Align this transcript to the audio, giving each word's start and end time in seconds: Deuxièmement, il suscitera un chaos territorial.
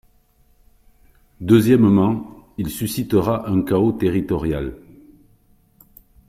Deuxièmement, 1.41 2.25
il 2.57 2.71
suscitera 2.71 3.47
un 3.47 3.61
chaos 3.61 3.91
territorial. 3.91 4.77